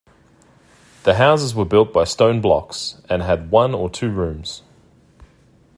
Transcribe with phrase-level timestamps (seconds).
[1.03, 4.63] The houses were built by stone blocks and had one or two rooms.